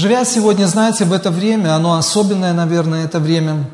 [0.00, 3.68] Живя сегодня, знаете, в это время, оно особенное, наверное, это время,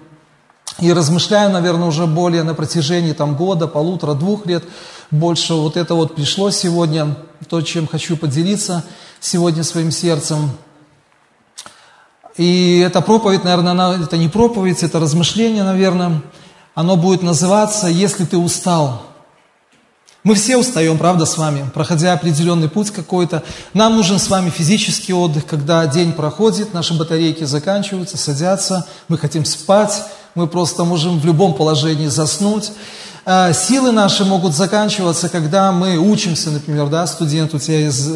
[0.81, 4.65] и размышляю, наверное, уже более на протяжении там, года, полутора, двух лет,
[5.13, 7.15] больше вот это вот пришло сегодня,
[7.49, 8.83] то, чем хочу поделиться
[9.21, 10.51] сегодня своим сердцем.
[12.37, 16.23] И эта проповедь, наверное, она, это не проповедь, это размышление, наверное,
[16.75, 19.01] оно будет называться «Если ты устал».
[20.27, 23.45] Мы все устаем, правда, с вами, проходя определенный путь какой-то.
[23.75, 29.45] Нам нужен с вами физический отдых, когда день проходит, наши батарейки заканчиваются, садятся, мы хотим
[29.45, 30.03] спать,
[30.35, 32.73] мы просто можем в любом положении заснуть.
[33.25, 38.11] А, силы наши могут заканчиваться, когда мы учимся, например, да, студент, у тебя из,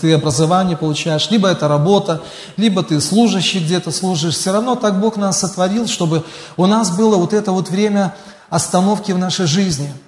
[0.00, 2.20] ты образование получаешь, либо это работа,
[2.56, 4.34] либо ты служащий где-то служишь.
[4.34, 6.24] Все равно так Бог нас сотворил, чтобы
[6.56, 8.12] у нас было вот это вот время
[8.50, 9.94] остановки в нашей жизни–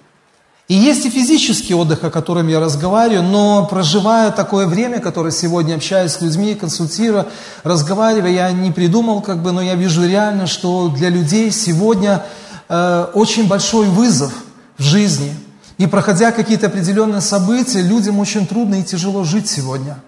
[0.69, 5.77] и есть и физический отдых, о котором я разговариваю, но проживая такое время, которое сегодня
[5.77, 7.27] общаюсь с людьми, консультируя,
[7.63, 12.25] разговаривая, я не придумал, как бы, но я вижу реально, что для людей сегодня
[12.69, 14.33] э, очень большой вызов
[14.77, 15.33] в жизни.
[15.79, 19.99] И проходя какие-то определенные события, людям очень трудно и тяжело жить сегодня.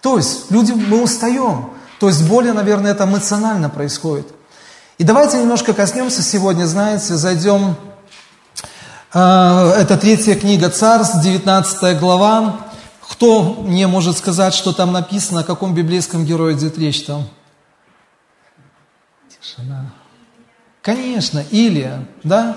[0.00, 1.70] То есть люди, мы устаем.
[2.00, 4.26] То есть более, наверное, это эмоционально происходит.
[4.96, 7.76] И давайте немножко коснемся сегодня, знаете, зайдем
[9.14, 12.60] это третья книга Царств, 19 глава.
[13.10, 17.28] Кто мне может сказать, что там написано, о каком библейском герое идет речь там?
[19.28, 19.92] Тишина.
[20.80, 22.56] Конечно, Илия, да?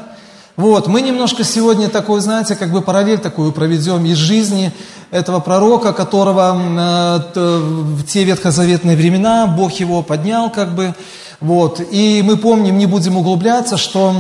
[0.56, 4.72] Вот, мы немножко сегодня такой, знаете, как бы параллель такую проведем из жизни
[5.12, 6.58] этого пророка, которого
[7.36, 10.96] э, в те ветхозаветные времена Бог его поднял, как бы,
[11.42, 11.82] вот.
[11.92, 14.16] И мы помним, не будем углубляться, что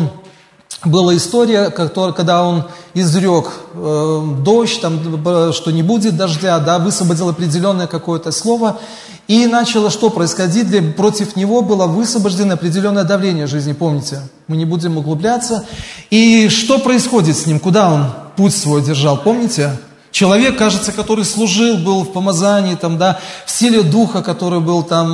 [0.85, 7.87] была история, когда он изрек э, дождь, там, что не будет дождя, да, высвободил определенное
[7.87, 8.79] какое-то слово,
[9.27, 10.95] и начало что происходить?
[10.95, 14.21] Против него было высвобождено определенное давление жизни, помните?
[14.47, 15.65] Мы не будем углубляться.
[16.11, 17.59] И что происходит с ним?
[17.59, 19.71] Куда он путь свой держал, помните?
[20.15, 25.09] Человек, кажется, который служил, был в помазании, там, да, в силе духа, который был там,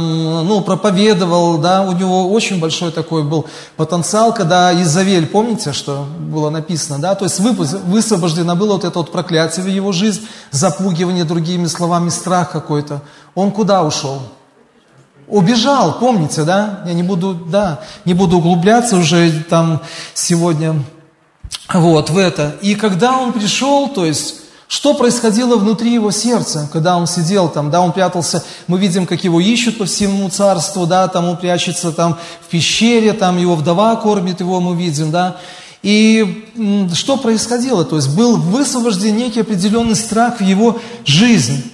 [0.45, 3.47] ну, проповедовал, да, у него очень большой такой был
[3.77, 9.11] потенциал, когда Изавель, помните, что было написано, да, то есть высвобождено было вот это вот
[9.11, 13.01] проклятие в его жизнь, запугивание другими словами, страх какой-то.
[13.33, 14.21] Он куда ушел?
[15.27, 16.83] Убежал, помните, да?
[16.85, 19.81] Я не буду, да, не буду углубляться уже там
[20.13, 20.75] сегодня
[21.73, 22.55] вот в это.
[22.61, 24.40] И когда он пришел, то есть
[24.71, 29.21] что происходило внутри его сердца, когда он сидел там, да, он прятался, мы видим, как
[29.21, 33.97] его ищут по всему царству, да, там он прячется там в пещере, там его вдова
[33.97, 35.35] кормит его, мы видим, да.
[35.83, 36.47] И
[36.93, 37.83] что происходило?
[37.83, 41.69] То есть был высвобожден некий определенный страх в его жизнь.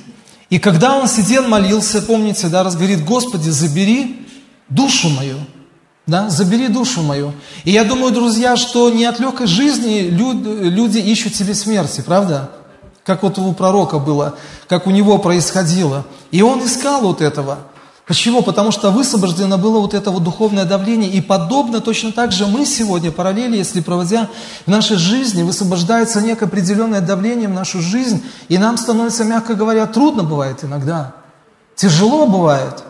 [0.50, 4.26] И когда он сидел, молился, помните, да, раз говорит, Господи, забери
[4.70, 5.38] душу мою,
[6.08, 7.36] да, забери душу мою.
[7.64, 12.50] И я думаю, друзья, что не от легкой жизни люди ищут себе смерти, правда?
[13.08, 14.36] Как вот у пророка было,
[14.68, 16.06] как у него происходило.
[16.30, 17.60] И он искал вот этого.
[18.06, 18.42] Почему?
[18.42, 21.10] Потому что высвобождено было вот это вот духовное давление.
[21.10, 24.28] И подобно точно так же мы сегодня, параллели, если проводя
[24.66, 29.88] в нашей жизни, высвобождается некое определенное давление в нашу жизнь, и нам становится, мягко говоря,
[29.88, 31.16] трудно бывает иногда.
[31.76, 32.84] Тяжело бывает.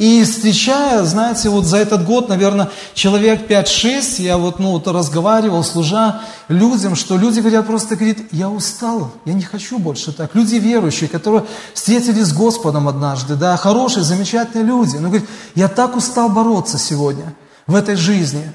[0.00, 5.62] И встречая, знаете, вот за этот год, наверное, человек 5-6, я вот, ну, вот разговаривал,
[5.62, 10.34] служа людям, что люди говорят просто, говорит, я устал, я не хочу больше так.
[10.34, 11.44] Люди верующие, которые
[11.74, 14.96] встретились с Господом однажды, да, хорошие, замечательные люди.
[14.96, 17.34] Но говорит, я так устал бороться сегодня
[17.66, 18.50] в этой жизни.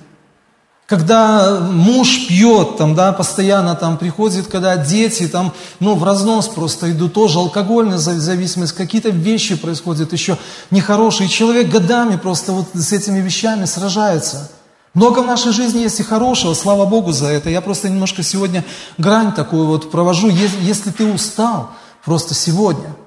[0.88, 6.92] Когда муж пьет, там, да, постоянно там приходит, когда дети там, ну, в разнос просто
[6.92, 10.38] идут, тоже алкогольная зависимость, какие-то вещи происходят еще
[10.70, 11.28] нехорошие.
[11.28, 14.52] Человек годами просто вот с этими вещами сражается.
[14.94, 17.50] Много в нашей жизни есть и хорошего, слава Богу за это.
[17.50, 18.64] Я просто немножко сегодня
[19.00, 20.30] грань такую вот провожу.
[20.30, 21.72] Если ты устал
[22.04, 22.96] просто сегодня–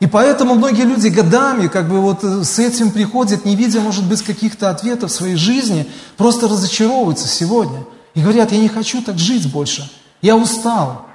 [0.00, 4.04] и поэтому многие люди годами как бы вот э, с этим приходят, не видя, может
[4.04, 7.84] быть, каких-то ответов в своей жизни, просто разочаровываются сегодня.
[8.14, 9.90] И говорят, я не хочу так жить больше,
[10.22, 11.06] я устал.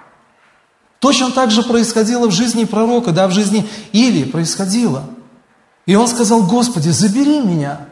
[0.99, 5.05] Точно так же происходило в жизни пророка, да, в жизни Илии происходило.
[5.85, 7.87] И он сказал, Господи, забери меня.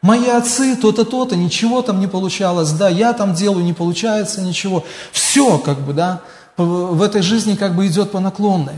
[0.00, 4.84] Мои отцы то-то, то-то, ничего там не получалось, да, я там делаю, не получается ничего.
[5.12, 6.22] Все, как бы, да,
[6.56, 8.74] в этой жизни как бы идет по наклонной.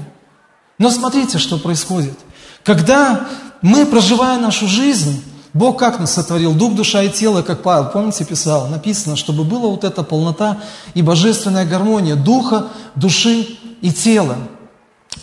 [0.79, 2.19] Но смотрите, что происходит.
[2.62, 3.29] Когда
[3.62, 5.23] мы, проживая нашу жизнь,
[5.53, 6.53] Бог как нас сотворил?
[6.53, 10.59] Дух, душа и тело, как Павел, помните, писал, написано, чтобы была вот эта полнота
[10.94, 13.47] и божественная гармония духа, души
[13.81, 14.37] и тела.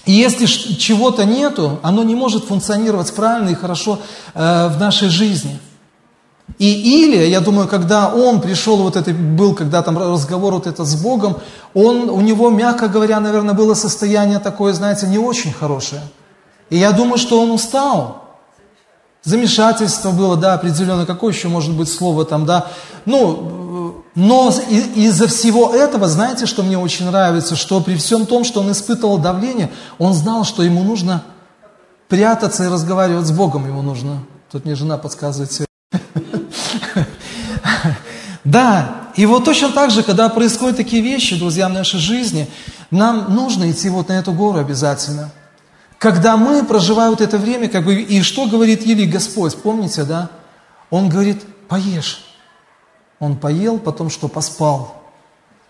[0.06, 4.00] И если чего-то нету, оно не может функционировать правильно и хорошо
[4.34, 5.60] э, в нашей жизни.
[6.58, 10.86] И Илия, я думаю, когда он пришел, вот это был, когда там разговор вот это
[10.86, 11.38] с Богом,
[11.74, 16.02] он, у него, мягко говоря, наверное, было состояние такое, знаете, не очень хорошее.
[16.70, 18.22] И я думаю, что он устал.
[19.24, 21.06] Замешательство было, да, определенно.
[21.06, 22.68] Какое еще может быть слово там, да?
[23.06, 24.54] Ну, но
[24.96, 29.20] из-за всего этого, знаете, что мне очень нравится, что при всем том, что он испытывал
[29.20, 31.24] давление, он знал, что ему нужно
[32.08, 34.24] прятаться и разговаривать с Богом ему нужно.
[34.52, 35.71] Тут мне жена подсказывает.
[38.52, 42.50] Да, и вот точно так же, когда происходят такие вещи, друзья, в нашей жизни,
[42.90, 45.32] нам нужно идти вот на эту гору обязательно.
[45.98, 50.30] Когда мы проживаем вот это время, как бы, и что говорит Елий Господь, помните, да?
[50.90, 52.26] Он говорит, поешь.
[53.20, 55.02] Он поел, потом что, поспал.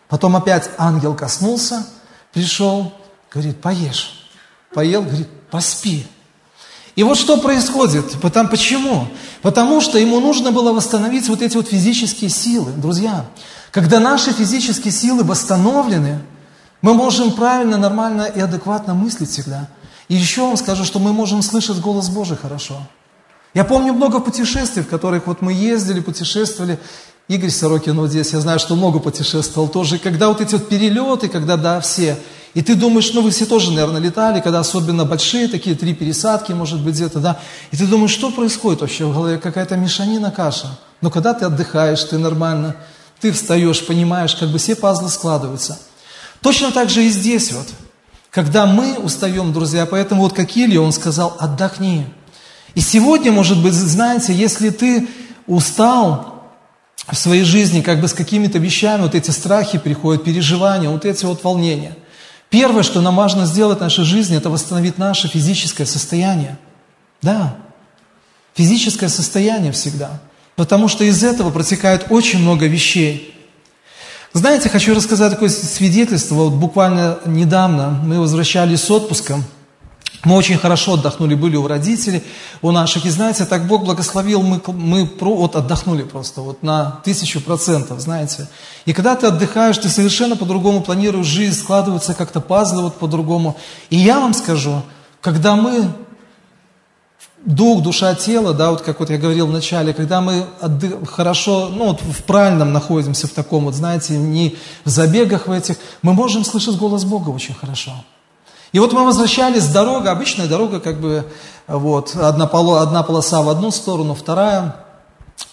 [0.07, 1.86] Потом опять ангел коснулся,
[2.33, 2.94] пришел,
[3.31, 4.28] говорит, поешь.
[4.74, 6.07] Поел, говорит, поспи.
[6.96, 8.20] И вот что происходит.
[8.22, 9.08] Потому, почему?
[9.42, 12.72] Потому что ему нужно было восстановить вот эти вот физические силы.
[12.74, 13.26] Друзья,
[13.72, 16.20] когда наши физические силы восстановлены,
[16.82, 19.70] мы можем правильно, нормально и адекватно мыслить всегда.
[20.10, 22.76] И еще вам скажу, что мы можем слышать голос Божий хорошо.
[23.54, 26.80] Я помню много путешествий, в которых вот мы ездили, путешествовали.
[27.28, 30.00] Игорь Сорокин вот здесь, я знаю, что много путешествовал тоже.
[30.00, 32.18] Когда вот эти вот перелеты, когда, да, все–
[32.53, 36.51] и ты думаешь, ну вы все тоже, наверное, летали, когда особенно большие такие, три пересадки,
[36.51, 37.39] может быть, где-то, да.
[37.71, 40.77] И ты думаешь, что происходит вообще в голове, какая-то мешанина, каша.
[41.00, 42.75] Но когда ты отдыхаешь, ты нормально,
[43.21, 45.80] ты встаешь, понимаешь, как бы все пазлы складываются.
[46.42, 47.68] Точно так же и здесь вот.
[48.30, 52.06] Когда мы устаем, друзья, поэтому вот как Илья, он сказал, отдохни.
[52.75, 55.07] И сегодня, может быть, знаете, если ты
[55.47, 56.51] устал
[57.07, 61.24] в своей жизни как бы с какими-то вещами, вот эти страхи приходят, переживания, вот эти
[61.24, 61.95] вот волнения–
[62.51, 66.59] Первое, что нам важно сделать в нашей жизни, это восстановить наше физическое состояние.
[67.24, 67.56] Да,
[68.53, 70.19] физическое состояние всегда.
[70.56, 73.36] Потому что из этого протекает очень много вещей.
[74.33, 76.36] Знаете, хочу рассказать такое свидетельство.
[76.36, 79.39] Вот буквально недавно мы возвращались с отпуска–
[80.24, 82.24] мы очень хорошо отдохнули, были у родителей,
[82.62, 83.06] у наших.
[83.06, 88.48] И знаете, так Бог благословил, мы, мы вот отдохнули просто вот на тысячу процентов, знаете.
[88.86, 93.58] И когда ты отдыхаешь, ты совершенно по-другому планируешь жизнь, складываются как-то пазлы вот по-другому.
[93.90, 94.84] И я вам скажу,
[95.22, 95.92] когда мы
[97.44, 101.69] дух, душа, тело, да, вот как вот я говорил в начале, когда мы отдых, хорошо,
[101.69, 104.56] ну вот в правильном находимся, в таком вот, знаете, не
[104.86, 107.92] в забегах в этих, мы можем слышать голос Бога очень хорошо.
[108.71, 111.25] И вот мы возвращались с дороги, обычная дорога, как бы,
[111.68, 114.75] вот, одна, поло, одна полоса в одну сторону, вторая.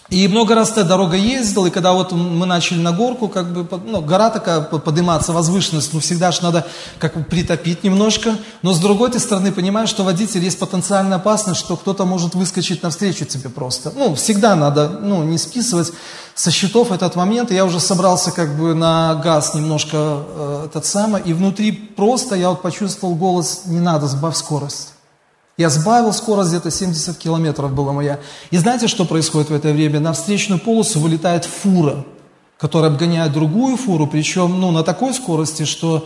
[0.09, 3.67] И много раз эта дорога ездила, и когда вот мы начали на горку, как бы,
[3.85, 6.65] ну, гора такая подниматься, возвышенность, ну, всегда же надо
[6.97, 8.35] как бы притопить немножко.
[8.63, 13.25] Но с другой стороны, понимаешь, что водитель есть потенциальная опасность, что кто-то может выскочить навстречу
[13.25, 13.93] тебе просто.
[13.95, 15.91] Ну, всегда надо, ну, не списывать
[16.33, 17.51] со счетов этот момент.
[17.51, 22.49] Я уже собрался как бы на газ немножко э, этот самый, и внутри просто я
[22.49, 24.93] вот почувствовал голос, не надо, сбавь скорость.
[25.59, 28.19] Я сбавил скорость, где-то 70 километров была моя.
[28.49, 29.99] И знаете, что происходит в это время?
[29.99, 32.05] На встречную полосу вылетает фура,
[32.57, 36.05] которая обгоняет другую фуру, причем ну, на такой скорости, что...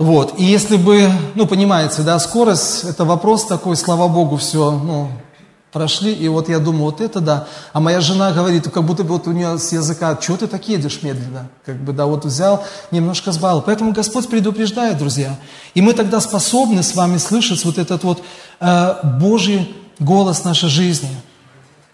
[0.00, 0.34] Вот.
[0.40, 5.12] И если бы, ну, понимаете, да, скорость, это вопрос такой, слава Богу, все, ну,
[5.76, 7.46] прошли, и вот я думаю, вот это да.
[7.74, 10.66] А моя жена говорит, как будто бы вот у нее с языка, что ты так
[10.68, 11.50] едешь медленно?
[11.66, 13.60] Как бы, да, вот взял, немножко сбавил.
[13.60, 15.36] Поэтому Господь предупреждает, друзья.
[15.74, 18.22] И мы тогда способны с вами слышать вот этот вот
[18.58, 21.10] э, Божий голос нашей жизни.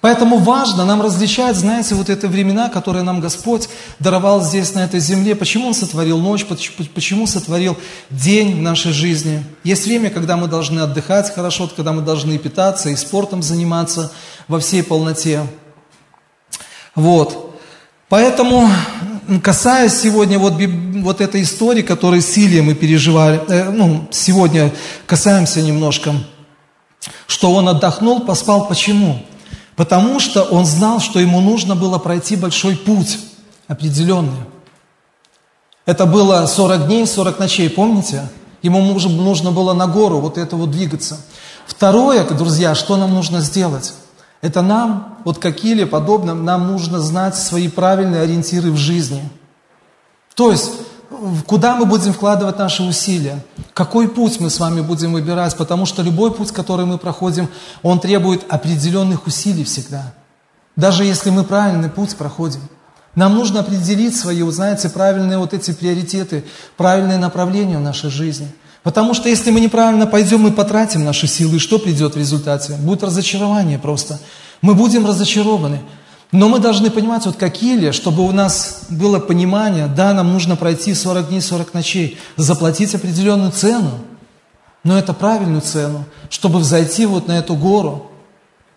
[0.02, 3.68] Поэтому важно нам различать, знаете, вот это времена, которые нам Господь
[4.00, 5.36] даровал здесь, на этой земле.
[5.36, 7.78] Почему Он сотворил ночь, почему сотворил
[8.10, 9.44] день в нашей жизни.
[9.62, 14.10] Есть время, когда мы должны отдыхать хорошо, когда мы должны питаться и спортом заниматься
[14.48, 15.46] во всей полноте.
[16.96, 17.54] Вот.
[18.08, 18.68] Поэтому,
[19.40, 20.54] касаясь сегодня вот,
[20.96, 24.72] вот этой истории, которую с мы переживали, э, ну, сегодня
[25.06, 26.12] касаемся немножко,
[27.28, 28.66] что он отдохнул, поспал.
[28.66, 29.22] Почему?
[29.76, 33.18] Потому что он знал, что ему нужно было пройти большой путь,
[33.68, 34.44] определенный.
[35.86, 38.28] Это было 40 дней, 40 ночей, помните?
[38.62, 41.20] Ему нужно было на гору вот это вот двигаться.
[41.66, 43.94] Второе, друзья, что нам нужно сделать?
[44.40, 49.28] Это нам, вот как или подобным, нам нужно знать свои правильные ориентиры в жизни.
[50.34, 50.72] То есть
[51.46, 56.02] куда мы будем вкладывать наши усилия, какой путь мы с вами будем выбирать, потому что
[56.02, 57.48] любой путь, который мы проходим,
[57.82, 60.14] он требует определенных усилий всегда.
[60.76, 62.60] Даже если мы правильный путь проходим.
[63.14, 66.44] Нам нужно определить свои, вы знаете, правильные вот эти приоритеты,
[66.78, 68.48] правильные направления в нашей жизни.
[68.82, 72.74] Потому что если мы неправильно пойдем, мы потратим наши силы, и что придет в результате?
[72.74, 74.18] Будет разочарование просто.
[74.62, 75.82] Мы будем разочарованы.
[76.32, 80.56] Но мы должны понимать, вот как Илья, чтобы у нас было понимание, да, нам нужно
[80.56, 83.90] пройти 40 дней, 40 ночей, заплатить определенную цену,
[84.82, 88.06] но это правильную цену, чтобы взойти вот на эту гору.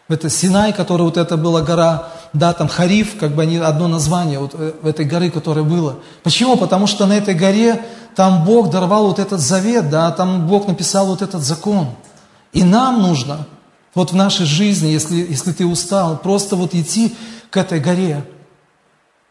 [0.09, 4.37] Это Синай, которая вот это была гора, да, там Хариф, как бы они, одно название
[4.37, 5.95] вот э, этой горы, которая была.
[6.21, 6.57] Почему?
[6.57, 7.83] Потому что на этой горе
[8.15, 11.87] там Бог даровал вот этот завет, да, там Бог написал вот этот закон.
[12.53, 13.47] И нам нужно
[13.95, 17.15] вот в нашей жизни, если, если ты устал, просто вот идти
[17.55, 18.21] к этой горе.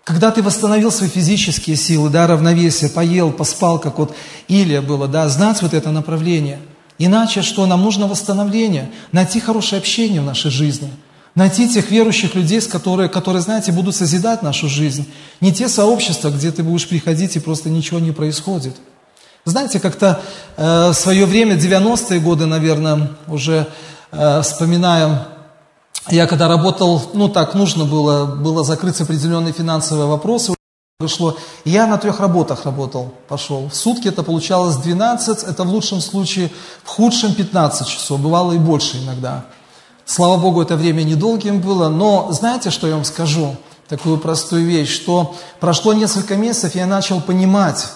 [0.02, 4.16] Когда ты восстановил свои физические силы, да, равновесие, поел, поспал, как вот
[4.48, 6.58] Илия было, да, знать вот это направление.
[6.98, 7.66] Иначе что?
[7.66, 10.90] Нам нужно восстановление, найти хорошее общение в нашей жизни,
[11.34, 15.06] найти тех верующих людей, которые, которые, знаете, будут созидать нашу жизнь.
[15.42, 18.74] Не те сообщества, где ты будешь приходить и просто ничего не происходит.
[19.44, 20.22] Знаете, как-то
[20.56, 23.66] э, в свое время, 90-е годы, наверное, уже
[24.12, 25.18] э, вспоминаем,
[26.10, 30.54] я когда работал, ну так нужно было, было закрыть определенные финансовые вопросы,
[31.08, 31.36] шло.
[31.64, 33.68] Я на трех работах работал, пошел.
[33.68, 36.50] В сутки это получалось 12, это в лучшем случае,
[36.82, 39.44] в худшем 15 часов, бывало и больше иногда.
[40.06, 43.56] Слава Богу, это время недолгим было, но знаете, что я вам скажу?
[43.88, 47.86] Такую простую вещь, что прошло несколько месяцев, я начал понимать,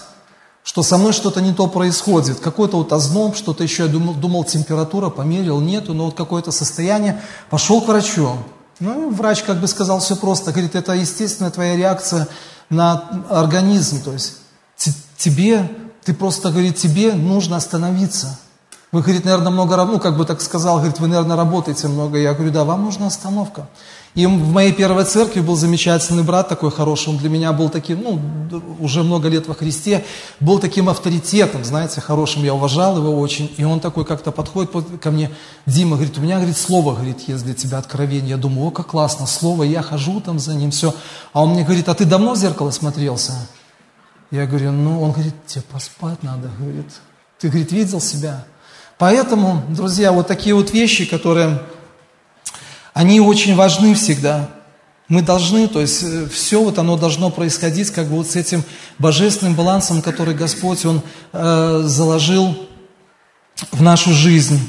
[0.69, 4.45] что со мной что-то не то происходит, какой-то вот озноб, что-то еще, я думал, думал,
[4.45, 8.33] температура померил, нету, но вот какое-то состояние, пошел к врачу.
[8.79, 12.29] Ну, врач как бы сказал все просто, говорит, это естественная твоя реакция
[12.69, 14.35] на организм, то есть
[15.17, 15.71] тебе,
[16.05, 18.39] ты просто, говорит, тебе нужно остановиться.
[18.91, 22.19] Вы, говорит, наверное, много, ну, как бы так сказал, говорит, вы, наверное, работаете много.
[22.19, 23.69] Я говорю, да, вам нужна остановка.
[24.15, 28.03] И в моей первой церкви был замечательный брат такой хороший, он для меня был таким,
[28.03, 28.21] ну,
[28.81, 30.05] уже много лет во Христе,
[30.41, 33.53] был таким авторитетом, знаете, хорошим, я уважал его очень.
[33.59, 35.31] И он такой как-то подходит ко мне,
[35.67, 38.31] Дима, говорит, у меня, говорит, слово, говорит, есть для тебя откровение.
[38.31, 40.95] Я думаю, о, как классно, слово, я хожу там за ним, все.
[41.35, 43.35] А он мне говорит, а ты давно в зеркало смотрелся?
[44.31, 46.91] Я говорю, ну, он говорит, тебе поспать надо, говорит.
[47.39, 48.45] Ты, говорит, видел себя?
[48.99, 51.63] Поэтому, друзья, вот такие вот вещи, которые
[52.95, 54.51] они очень важны всегда.
[55.09, 58.65] Мы должны, то есть э, все вот оно должно происходить как бы вот с этим
[58.99, 61.01] божественным балансом, который Господь, Он
[61.33, 62.59] э, заложил
[63.71, 64.69] в нашу жизнь.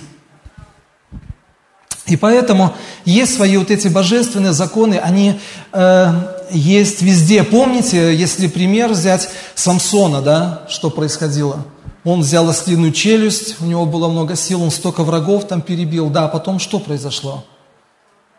[2.06, 5.40] И поэтому есть свои вот эти божественные законы, они
[5.74, 6.14] э,
[6.52, 7.44] есть везде.
[7.44, 11.66] Помните, если пример взять Самсона, да, что происходило?
[12.04, 16.10] Он взял ослиную челюсть, у него было много сил, он столько врагов там перебил.
[16.10, 17.44] Да, а потом что произошло?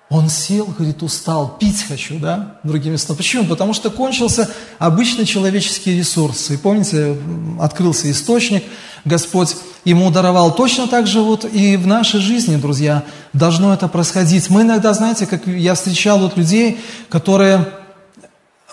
[0.09, 3.19] Он сел, говорит, устал, пить хочу, да, другими словами.
[3.19, 3.45] Почему?
[3.45, 4.51] Потому что кончился
[4.81, 6.51] обычный человеческий ресурс.
[6.51, 7.17] И помните,
[7.61, 8.65] открылся источник,
[9.05, 10.53] Господь ему даровал.
[10.53, 14.51] Точно так же вот и в нашей жизни, друзья, должно это происходить.
[14.51, 17.69] Мы иногда, знаете, как я встречал вот людей, которые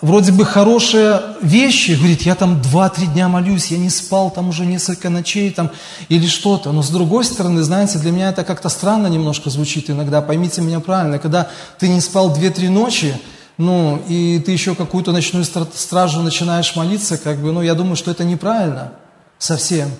[0.00, 4.64] вроде бы хорошие вещи, говорит, я там два-три дня молюсь, я не спал там уже
[4.66, 5.70] несколько ночей там
[6.08, 6.72] или что-то.
[6.72, 10.80] Но с другой стороны, знаете, для меня это как-то странно немножко звучит иногда, поймите меня
[10.80, 13.14] правильно, когда ты не спал две-три ночи,
[13.56, 18.10] ну, и ты еще какую-то ночную стражу начинаешь молиться, как бы, ну, я думаю, что
[18.10, 18.92] это неправильно
[19.38, 19.90] совсем.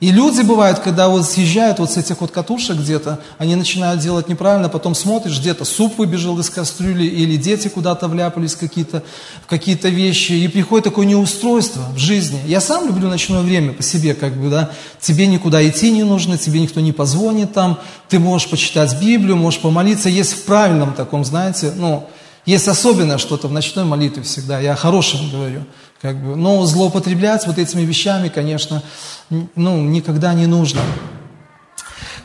[0.00, 4.28] И люди бывают, когда вот съезжают вот с этих вот катушек где-то, они начинают делать
[4.28, 9.02] неправильно, потом смотришь, где-то суп выбежал из кастрюли, или дети куда-то вляпались какие-то,
[9.42, 12.38] в какие-то вещи, и приходит такое неустройство в жизни.
[12.46, 16.38] Я сам люблю ночное время по себе, как бы, да, тебе никуда идти не нужно,
[16.38, 21.24] тебе никто не позвонит там, ты можешь почитать Библию, можешь помолиться, есть в правильном таком,
[21.24, 22.08] знаете, ну,
[22.48, 25.66] есть особенное что-то в ночной молитве всегда, я о хорошем говорю.
[26.00, 28.82] Как бы, но злоупотреблять вот этими вещами, конечно,
[29.28, 30.80] ну, никогда не нужно.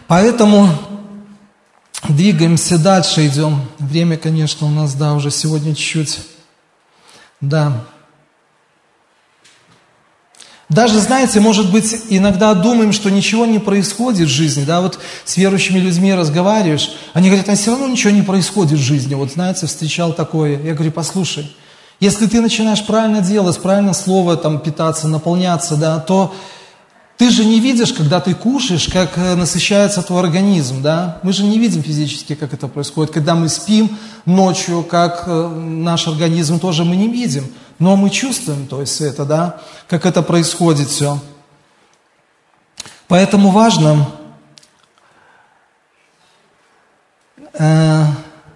[0.07, 0.69] Поэтому
[2.07, 3.67] двигаемся дальше, идем.
[3.79, 6.21] Время, конечно, у нас, да, уже сегодня чуть-чуть,
[7.41, 7.83] да.
[10.73, 15.37] Даже, знаете, может быть, иногда думаем, что ничего не происходит в жизни, да, вот с
[15.37, 19.67] верующими людьми разговариваешь, они говорят, а все равно ничего не происходит в жизни, вот, знаете,
[19.67, 21.55] встречал такое, я говорю, послушай,
[21.99, 26.33] если ты начинаешь правильно делать, правильно слово там питаться, наполняться, да, то
[27.17, 31.19] ты же не видишь, когда ты кушаешь, как э, насыщается твой организм, да?
[31.21, 33.13] Мы же не видим физически, как это происходит.
[33.13, 37.45] Когда мы спим ночью, как э, наш организм тоже мы не видим.
[37.83, 39.59] Но мы чувствуем, то есть это, да,
[39.89, 41.19] как это происходит все.
[43.09, 44.07] Поэтому важно
[47.53, 48.05] э,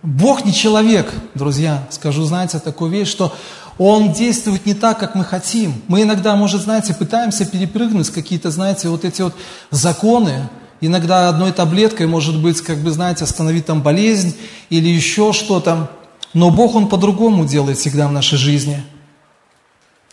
[0.02, 3.36] Бог не человек, друзья, скажу, знаете, такую вещь, что
[3.78, 5.74] Он действует не так, как мы хотим.
[5.90, 9.36] Мы иногда, может, знаете, пытаемся перепрыгнуть какие-то, знаете, вот эти вот
[9.72, 10.48] законы.
[10.80, 14.38] Иногда одной таблеткой, может быть, как бы, знаете, остановить там болезнь
[14.70, 15.92] или еще что-то.
[16.34, 18.86] Но Бог, Он по-другому делает всегда в нашей жизни.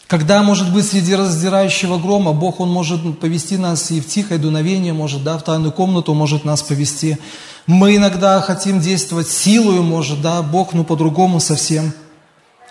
[0.06, 4.92] Когда, может быть, среди раздирающего грома Бог, Он может повести нас и в тихое дуновение,
[4.92, 7.18] может, да, в тайную комнату может нас повести.
[7.66, 11.92] Мы иногда хотим действовать силою, может, да, Бог, ну, по-другому совсем–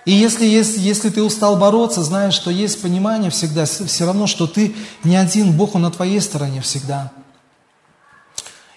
[0.05, 4.47] и если, если, если ты устал бороться, знаешь, что есть понимание всегда, все равно, что
[4.47, 7.11] ты не один, Бог, Он на твоей стороне всегда.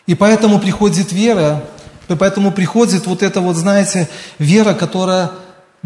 [0.07, 1.65] И поэтому приходит вера,
[2.09, 4.09] и поэтому приходит вот эта вот, знаете,
[4.39, 5.33] вера, которая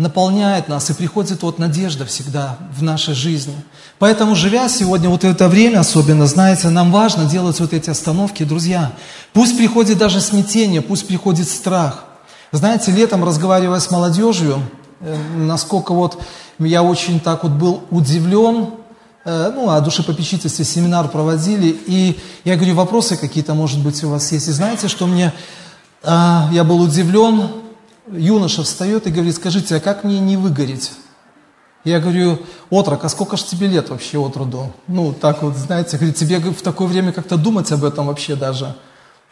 [0.00, 3.54] наполняет нас, и приходит вот надежда всегда в нашей жизни.
[3.98, 8.92] Поэтому, живя сегодня вот это время особенно, знаете, нам важно делать вот эти остановки, друзья.
[9.32, 12.04] Пусть приходит даже смятение, пусть приходит страх.
[12.52, 14.62] Знаете, летом, разговаривая с молодежью,
[15.00, 16.22] Э, насколько вот
[16.58, 18.70] я очень так вот был удивлен,
[19.24, 24.30] э, ну, о душепопечительстве семинар проводили, и я говорю, вопросы какие-то, может быть, у вас
[24.32, 24.48] есть.
[24.48, 25.32] И знаете, что мне,
[26.02, 27.48] а, я был удивлен,
[28.12, 30.92] юноша встает и говорит, скажите, а как мне не выгореть?
[31.84, 32.38] Я говорю,
[32.68, 34.72] отрок, а сколько ж тебе лет вообще от роду?
[34.86, 38.76] Ну, так вот, знаете, говорит, тебе в такое время как-то думать об этом вообще даже.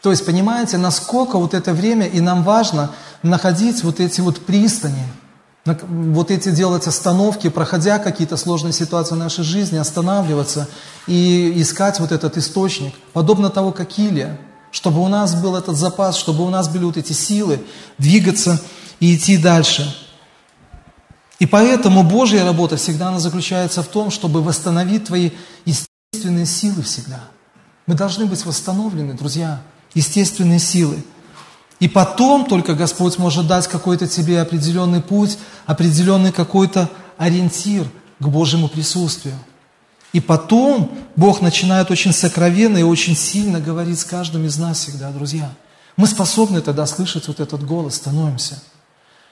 [0.01, 5.03] То есть, понимаете, насколько вот это время, и нам важно находить вот эти вот пристани–
[5.65, 10.67] вот эти делать остановки, проходя какие-то сложные ситуации в нашей жизни, останавливаться
[11.07, 14.39] и искать вот этот источник, подобно того, как Илия,
[14.71, 17.61] чтобы у нас был этот запас, чтобы у нас были вот эти силы
[17.97, 18.61] двигаться
[18.99, 19.95] и идти дальше.
[21.39, 25.31] И поэтому Божья работа всегда она заключается в том, чтобы восстановить твои
[25.65, 27.21] естественные силы всегда.
[27.87, 29.61] Мы должны быть восстановлены, друзья,
[29.93, 31.03] естественные силы.
[31.79, 37.87] И потом только Господь может дать какой-то тебе определенный путь, определенный какой-то ориентир
[38.19, 39.35] к Божьему присутствию.
[40.11, 45.11] И потом Бог начинает очень сокровенно и очень сильно говорить с каждым из нас всегда,
[45.11, 45.51] друзья.
[45.97, 48.59] Мы способны тогда слышать вот этот голос, становимся.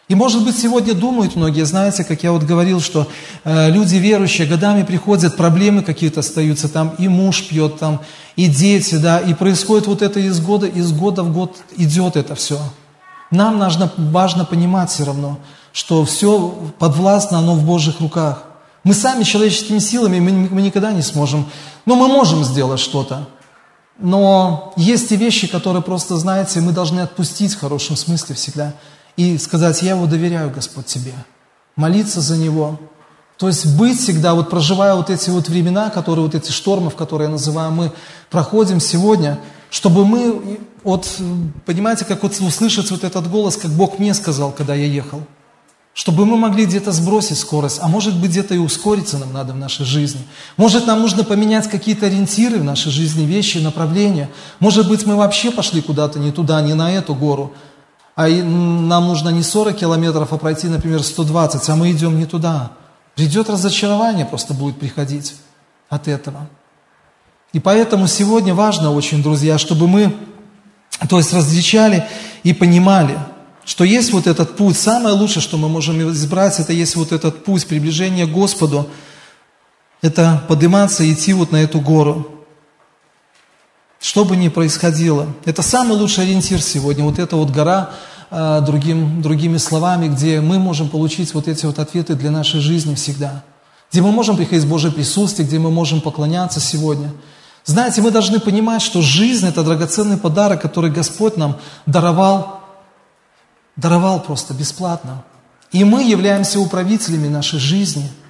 [0.07, 3.09] И, может быть, сегодня думают многие, знаете, как я вот говорил, что
[3.43, 8.01] э, люди верующие годами приходят, проблемы какие-то остаются, там и муж пьет, там
[8.37, 12.35] и дети, да, и происходит вот это из года, из года в год идет это
[12.35, 12.57] все.
[13.31, 15.39] Нам нужно, важно понимать все равно,
[15.73, 18.43] что все подвластно, оно в Божьих руках.
[18.87, 21.49] Мы сами человеческими силами, мы, мы никогда не сможем,
[21.85, 23.27] но мы можем сделать что-то.
[23.99, 28.73] Но есть те вещи, которые просто, знаете, мы должны отпустить в хорошем смысле всегда–
[29.17, 31.13] и сказать, я его доверяю, Господь, тебе.
[31.75, 32.79] Молиться за него.
[33.37, 37.25] То есть быть всегда, вот проживая вот эти вот времена, которые, вот эти штормы, которые
[37.27, 37.91] я называю, мы
[38.29, 41.07] проходим сегодня, чтобы мы, вот,
[41.65, 45.21] понимаете, как вот услышать вот этот голос, как Бог мне сказал, когда я ехал.
[45.97, 49.55] Чтобы мы могли где-то сбросить скорость, а может быть где-то и ускориться нам надо в
[49.55, 50.21] нашей жизни.
[50.55, 54.29] Может нам нужно поменять какие-то ориентиры в нашей жизни, вещи, направления.
[54.59, 57.51] Может быть мы вообще пошли куда-то не туда, не на эту гору,
[58.15, 62.73] а нам нужно не 40 километров, а пройти, например, 120, а мы идем не туда.
[63.15, 65.33] Придет разочарование, просто будет приходить
[65.89, 66.47] от этого.
[67.53, 70.15] И поэтому сегодня важно очень, друзья, чтобы мы,
[71.09, 72.05] то есть различали
[72.43, 73.17] и понимали,
[73.67, 74.77] что есть вот этот путь.
[74.77, 78.87] Самое лучшее, что мы можем избрать, это есть вот этот путь приближения к Господу.
[80.01, 82.45] Это подниматься и идти вот на эту гору.
[83.99, 85.27] Что бы ни происходило.
[85.43, 87.03] Это самый лучший ориентир сегодня.
[87.03, 87.89] Вот эта вот гора,
[88.31, 92.95] э, другим, другими словами, где мы можем получить вот эти вот ответы для нашей жизни
[92.95, 93.43] всегда.
[93.91, 97.11] Где мы можем приходить в Божье присутствие, где мы можем поклоняться сегодня.
[97.65, 102.61] Знаете, мы должны понимать, что жизнь– это драгоценный подарок, который Господь нам даровал,
[103.77, 105.23] даровал просто бесплатно.
[105.71, 108.11] И мы являемся управителями нашей жизни–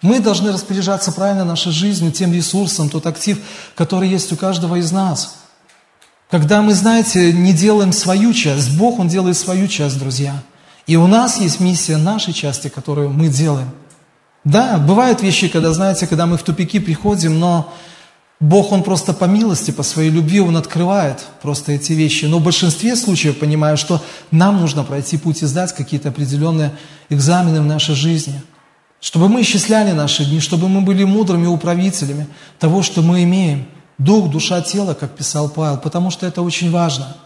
[0.00, 3.38] мы должны распоряжаться правильно нашей жизнью, тем ресурсом, тот актив,
[3.74, 5.38] который есть у каждого из нас.
[6.30, 10.42] Когда мы, знаете, не делаем свою часть, Бог, Он делает свою часть, друзья.
[10.86, 13.70] И у нас есть миссия нашей части, которую мы делаем.
[14.44, 17.72] Да, бывают вещи, когда, знаете, когда мы в тупики приходим, но
[18.40, 22.26] Бог, Он просто по милости, по своей любви, Он открывает просто эти вещи.
[22.26, 26.72] Но в большинстве случаев понимаю, что нам нужно пройти путь и сдать какие-то определенные
[27.08, 28.40] экзамены в нашей жизни–
[29.00, 32.26] чтобы мы исчисляли наши дни, чтобы мы были мудрыми управителями
[32.58, 33.66] того, что мы имеем.
[33.96, 37.16] Дух, душа, тело, как писал Павел, потому что это очень важно.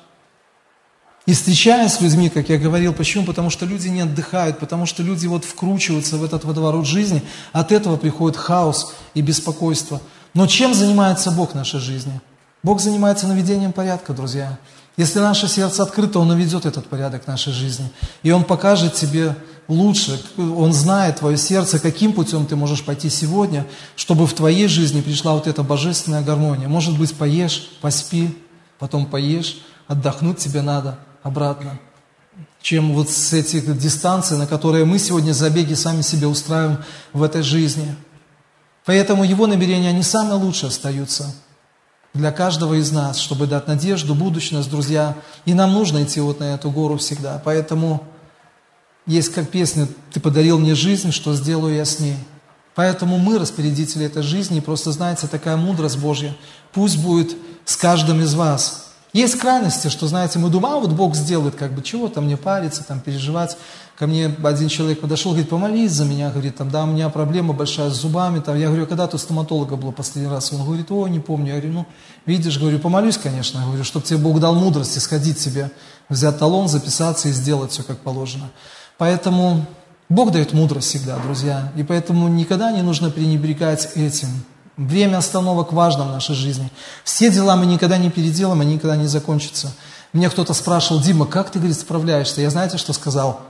[1.27, 3.25] И встречаясь с людьми, как я говорил, почему?
[3.25, 7.23] Потому что люди не отдыхают, потому что люди вот вкручиваются в этот водоворот жизни,
[7.53, 10.01] от этого приходит хаос и беспокойство.
[10.35, 12.21] Но чем занимается Бог в нашей жизни?
[12.63, 14.59] Бог занимается наведением порядка, друзья.
[14.97, 17.91] Если наше сердце открыто, Он наведет этот порядок в нашей жизни.
[18.23, 19.35] И Он покажет тебе
[19.69, 20.23] лучше.
[20.37, 23.67] Он знает твое сердце, каким путем ты можешь пойти сегодня,
[23.97, 26.69] чтобы в твоей жизни пришла вот эта божественная гармония.
[26.69, 28.37] Может быть, поешь, поспи,
[28.79, 31.79] потом поешь, отдохнуть тебе надо обратно.
[32.61, 36.79] Чем вот с этих дистанций, на которые мы сегодня забеги сами себе устраиваем
[37.13, 37.97] в этой жизни.
[38.85, 41.33] Поэтому его намерения, они самые лучшие остаются
[42.15, 45.17] для каждого из нас, чтобы дать надежду, будущность, друзья.
[45.45, 47.41] И нам нужно идти вот на эту гору всегда.
[47.45, 48.05] Поэтому
[49.07, 52.17] есть как песня «Ты подарил мне жизнь, что сделаю я с ней».
[52.75, 56.35] Поэтому мы распорядители этой жизни, просто знаете, такая мудрость Божья,
[56.73, 58.92] пусть будет с каждым из вас.
[59.13, 62.39] Есть крайности, что, знаете, мы думаем, а вот Бог сделает, как бы, чего там мне
[62.39, 63.59] париться, там, переживать.
[63.99, 67.53] Ко мне один человек подошел, говорит, помолись за меня, говорит, там, да, у меня проблема
[67.53, 70.51] большая с зубами, там, я говорю, когда ты стоматолога был последний раз?
[70.55, 71.87] Он говорит, о, не помню, я говорю, ну,
[72.25, 75.71] видишь, говорю, помолюсь, конечно, говорю, чтобы тебе Бог дал мудрость сходить себе,
[76.09, 78.51] взять талон, записаться и сделать все как положено.
[78.97, 79.67] Поэтому
[80.09, 84.29] Бог дает мудрость всегда, друзья, и поэтому никогда не нужно пренебрегать этим.
[84.77, 86.71] Время остановок важно в нашей жизни.
[87.05, 89.73] Все дела мы никогда не переделаем, они никогда не закончатся.
[90.13, 92.41] Мне кто-то спрашивал, Дима, как ты, говорит, справляешься?
[92.41, 93.41] Я знаете, что сказал?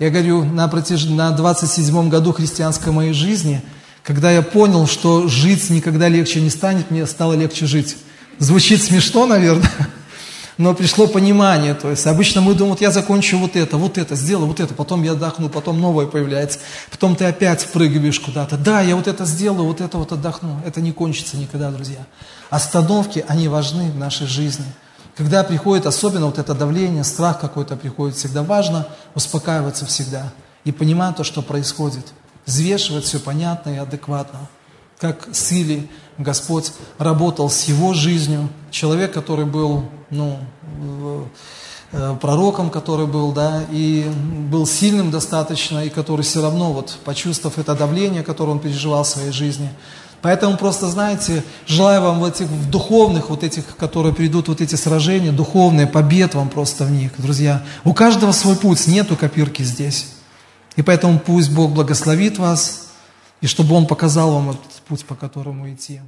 [0.00, 1.04] Я говорю, на, протяж...
[1.04, 3.62] на 27-м году христианской моей жизни,
[4.02, 7.96] когда я понял, что жить никогда легче не станет, мне стало легче жить.
[8.38, 9.70] Звучит смешно, наверное,
[10.56, 11.74] но пришло понимание.
[11.74, 14.74] То есть обычно мы думаем, вот я закончу вот это, вот это, сделаю вот это,
[14.74, 16.58] потом я отдохну, потом новое появляется,
[16.90, 18.56] потом ты опять впрыгиваешь куда-то.
[18.56, 20.60] Да, я вот это сделаю, вот это вот отдохну.
[20.64, 22.06] Это не кончится никогда, друзья.
[22.50, 24.66] Остановки, они важны в нашей жизни.
[25.16, 30.32] Когда приходит особенно вот это давление, страх какой-то приходит, всегда важно успокаиваться всегда
[30.64, 32.04] и понимать то, что происходит.
[32.46, 34.48] Взвешивать все понятно и адекватно
[35.04, 38.48] как с Или Господь работал с его жизнью.
[38.70, 39.84] Человек, который был
[40.14, 41.28] ну,
[41.92, 44.10] э, пророком, который был, да, и
[44.50, 49.08] был сильным достаточно, и который все равно, вот, почувствовав это давление, которое он переживал в
[49.08, 49.70] своей жизни,
[50.24, 54.74] Поэтому просто, знаете, желаю вам в этих в духовных, вот этих, которые придут, вот эти
[54.74, 57.62] сражения, духовные, побед вам просто в них, друзья.
[57.84, 60.14] У каждого свой путь, нету копирки здесь.
[60.76, 62.88] И поэтому пусть Бог благословит вас,
[63.42, 66.00] и чтобы Он показал вам этот путь, по которому идти.